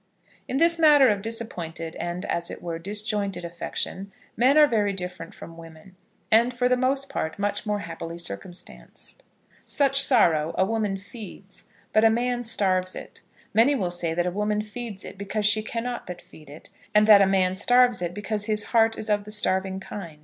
In 0.47 0.57
this 0.57 0.79
matter 0.79 1.09
of 1.09 1.21
disappointed 1.21 1.95
and, 1.97 2.25
as 2.25 2.49
it 2.49 2.63
were, 2.63 2.79
disjointed 2.79 3.45
affection, 3.45 4.11
men 4.35 4.57
are 4.57 4.65
very 4.65 4.93
different 4.93 5.35
from 5.35 5.57
women, 5.57 5.95
and 6.31 6.51
for 6.57 6.67
the 6.67 6.75
most 6.75 7.07
part, 7.07 7.37
much 7.37 7.67
more 7.67 7.81
happily 7.81 8.17
circumstanced. 8.17 9.21
Such 9.67 10.01
sorrow 10.01 10.55
a 10.57 10.65
woman 10.65 10.97
feeds; 10.97 11.65
but 11.93 12.03
a 12.03 12.09
man 12.09 12.41
starves 12.41 12.95
it. 12.95 13.21
Many 13.53 13.75
will 13.75 13.91
say 13.91 14.15
that 14.15 14.25
a 14.25 14.31
woman 14.31 14.63
feeds 14.63 15.05
it, 15.05 15.19
because 15.19 15.45
she 15.45 15.61
cannot 15.61 16.07
but 16.07 16.19
feed 16.19 16.49
it; 16.49 16.71
and 16.95 17.05
that 17.05 17.21
a 17.21 17.27
man 17.27 17.53
starves 17.53 18.01
it, 18.01 18.15
because 18.15 18.45
his 18.45 18.63
heart 18.73 18.97
is 18.97 19.07
of 19.07 19.23
the 19.23 19.31
starving 19.31 19.79
kind. 19.79 20.19